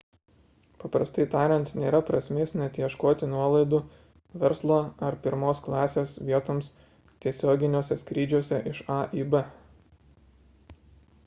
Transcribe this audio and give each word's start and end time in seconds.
paprastai 0.83 1.25
tariant 1.33 1.73
nėra 1.83 1.99
prasmės 2.07 2.53
net 2.61 2.79
ieškoti 2.83 3.29
nuolaidų 3.33 3.81
verslo 4.45 4.79
ar 5.11 5.19
pirmos 5.27 5.63
klasės 5.67 6.15
vietoms 6.31 6.73
tiesioginiuose 7.27 8.01
skrydžiuose 8.07 8.63
iš 8.75 8.83
a 8.99 8.99
į 9.25 9.29
b 9.37 9.47